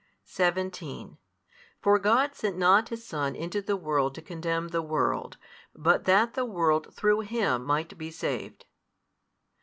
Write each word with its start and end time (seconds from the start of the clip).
17 0.23 1.19
For 1.79 1.99
God 1.99 2.33
sent 2.33 2.57
not 2.57 2.89
His 2.89 3.05
Son 3.05 3.35
into 3.35 3.61
the 3.61 3.77
world 3.77 4.15
to 4.15 4.21
condemn 4.23 4.69
the 4.69 4.81
world, 4.81 5.37
but 5.75 6.05
that 6.05 6.33
the 6.33 6.43
world 6.43 6.91
through 6.91 7.19
Him 7.19 7.63
might 7.63 7.95
be 7.99 8.09
saved. 8.09 8.65